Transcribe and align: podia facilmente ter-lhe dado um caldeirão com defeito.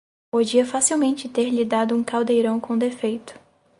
podia 0.31 0.65
facilmente 0.65 1.29
ter-lhe 1.29 1.63
dado 1.63 1.95
um 1.95 2.03
caldeirão 2.03 2.59
com 2.59 2.75
defeito. 2.75 3.39